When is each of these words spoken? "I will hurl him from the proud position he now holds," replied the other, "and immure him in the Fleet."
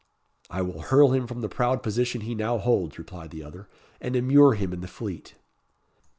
"I 0.49 0.63
will 0.63 0.81
hurl 0.81 1.11
him 1.13 1.27
from 1.27 1.41
the 1.41 1.47
proud 1.47 1.83
position 1.83 2.21
he 2.21 2.33
now 2.33 2.57
holds," 2.57 2.97
replied 2.97 3.29
the 3.29 3.43
other, 3.43 3.69
"and 4.01 4.15
immure 4.15 4.55
him 4.55 4.73
in 4.73 4.81
the 4.81 4.87
Fleet." 4.87 5.35